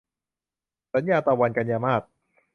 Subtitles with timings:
[0.93, 2.01] สัญญาตะวัน- กันยามาส